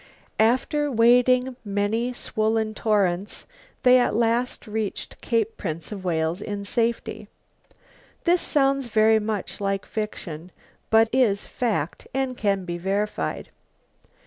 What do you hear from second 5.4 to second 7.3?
Prince of Wales in safety.